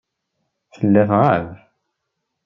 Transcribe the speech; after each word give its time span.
Tella 0.73 1.03
tɣab. 1.09 1.45